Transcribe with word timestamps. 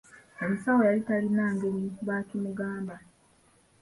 Omusawo 0.43 0.79
yali 0.87 1.01
talina 1.07 1.45
ngeri 1.53 1.81
bw'akimugamba. 2.03 2.95